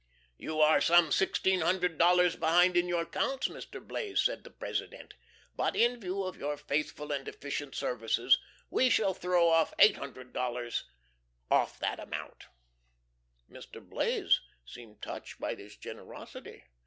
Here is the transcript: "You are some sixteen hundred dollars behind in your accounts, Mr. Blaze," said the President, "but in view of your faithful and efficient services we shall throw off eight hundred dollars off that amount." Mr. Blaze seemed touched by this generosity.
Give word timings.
"You 0.39 0.59
are 0.59 0.81
some 0.81 1.11
sixteen 1.11 1.61
hundred 1.61 1.99
dollars 1.99 2.35
behind 2.35 2.75
in 2.75 2.87
your 2.87 3.03
accounts, 3.03 3.47
Mr. 3.49 3.79
Blaze," 3.87 4.19
said 4.19 4.43
the 4.43 4.49
President, 4.49 5.13
"but 5.55 5.75
in 5.75 5.99
view 6.01 6.23
of 6.23 6.37
your 6.37 6.57
faithful 6.57 7.11
and 7.11 7.27
efficient 7.27 7.75
services 7.75 8.39
we 8.71 8.89
shall 8.89 9.13
throw 9.13 9.49
off 9.49 9.75
eight 9.77 9.97
hundred 9.97 10.33
dollars 10.33 10.85
off 11.51 11.77
that 11.77 11.99
amount." 11.99 12.47
Mr. 13.47 13.79
Blaze 13.79 14.41
seemed 14.65 15.03
touched 15.03 15.39
by 15.39 15.53
this 15.53 15.77
generosity. 15.77 16.63